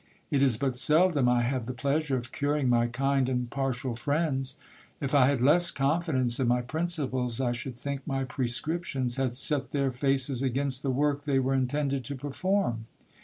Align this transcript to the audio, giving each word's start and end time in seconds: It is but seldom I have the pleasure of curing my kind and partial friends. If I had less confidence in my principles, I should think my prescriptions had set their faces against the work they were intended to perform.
It 0.31 0.41
is 0.41 0.57
but 0.57 0.77
seldom 0.79 1.29
I 1.29 1.43
have 1.43 1.67
the 1.67 1.75
pleasure 1.75 2.17
of 2.17 2.31
curing 2.31 2.67
my 2.67 2.87
kind 2.87 3.29
and 3.29 3.47
partial 3.51 3.95
friends. 3.95 4.57
If 4.99 5.13
I 5.13 5.27
had 5.27 5.41
less 5.43 5.69
confidence 5.69 6.39
in 6.39 6.47
my 6.47 6.63
principles, 6.63 7.39
I 7.39 7.51
should 7.51 7.77
think 7.77 8.07
my 8.07 8.23
prescriptions 8.23 9.17
had 9.17 9.35
set 9.35 9.69
their 9.69 9.91
faces 9.91 10.41
against 10.41 10.81
the 10.81 10.89
work 10.89 11.25
they 11.25 11.37
were 11.37 11.53
intended 11.53 12.03
to 12.05 12.15
perform. 12.15 12.87